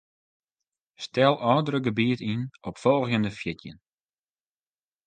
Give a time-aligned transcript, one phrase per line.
[1.03, 3.79] Stel ôfdrukgebiet yn op folgjende fjirtjin.